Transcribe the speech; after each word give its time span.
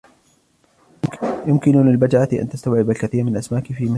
يمكن 1.47 1.85
للبجعة 1.85 2.29
أن 2.33 2.49
تستوعب 2.49 2.89
الكثير 2.89 3.23
من 3.23 3.31
الأسماك 3.31 3.63
في 3.63 3.73
منقارها. 3.73 3.89